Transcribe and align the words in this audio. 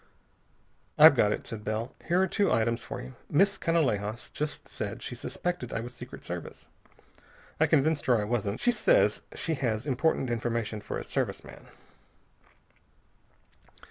"I've 0.97 1.15
got 1.15 1.31
it," 1.31 1.45
said 1.45 1.63
Bell. 1.63 1.93
"Here 2.07 2.19
are 2.23 2.27
two 2.27 2.51
items 2.51 2.81
for 2.81 2.99
you. 3.03 3.13
Miss 3.29 3.59
Canalejas 3.59 4.31
just 4.33 4.67
said 4.67 5.03
she 5.03 5.13
suspected 5.13 5.71
I 5.71 5.79
was 5.81 5.93
Secret 5.93 6.23
Service. 6.23 6.65
I 7.59 7.67
convinced 7.67 8.07
her 8.07 8.19
I 8.19 8.23
wasn't. 8.23 8.59
She 8.59 8.71
says 8.71 9.21
she 9.35 9.53
has 9.53 9.85
important 9.85 10.31
information 10.31 10.81
for 10.81 10.97
a 10.97 11.03
Service 11.03 11.43
man." 11.43 11.67